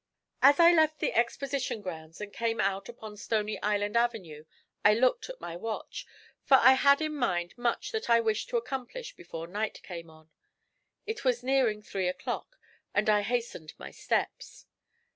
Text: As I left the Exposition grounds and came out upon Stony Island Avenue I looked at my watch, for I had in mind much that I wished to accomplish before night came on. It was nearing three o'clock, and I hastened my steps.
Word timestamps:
As 0.41 0.59
I 0.59 0.73
left 0.73 0.97
the 0.97 1.13
Exposition 1.13 1.79
grounds 1.79 2.19
and 2.19 2.33
came 2.33 2.59
out 2.59 2.89
upon 2.89 3.17
Stony 3.17 3.61
Island 3.61 3.95
Avenue 3.95 4.45
I 4.83 4.95
looked 4.95 5.29
at 5.29 5.39
my 5.39 5.55
watch, 5.55 6.07
for 6.43 6.55
I 6.57 6.71
had 6.73 7.01
in 7.01 7.13
mind 7.13 7.53
much 7.55 7.91
that 7.91 8.09
I 8.09 8.19
wished 8.19 8.49
to 8.49 8.57
accomplish 8.57 9.15
before 9.15 9.45
night 9.45 9.79
came 9.83 10.09
on. 10.09 10.31
It 11.05 11.23
was 11.23 11.43
nearing 11.43 11.83
three 11.83 12.07
o'clock, 12.07 12.57
and 12.95 13.11
I 13.11 13.21
hastened 13.21 13.75
my 13.77 13.91
steps. 13.91 14.65